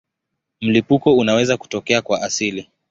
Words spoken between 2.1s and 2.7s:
asili.